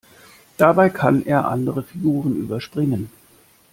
Dabei 0.57 0.89
kann 0.89 1.23
er 1.27 1.47
andere 1.47 1.83
Figuren 1.83 2.35
überspringen. 2.35 3.11